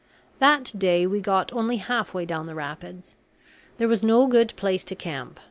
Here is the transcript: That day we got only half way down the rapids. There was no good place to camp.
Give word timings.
That 0.39 0.71
day 0.75 1.05
we 1.05 1.19
got 1.21 1.53
only 1.53 1.77
half 1.77 2.11
way 2.11 2.25
down 2.25 2.47
the 2.47 2.55
rapids. 2.55 3.13
There 3.77 3.87
was 3.87 4.01
no 4.01 4.25
good 4.25 4.51
place 4.55 4.83
to 4.85 4.95
camp. 4.95 5.39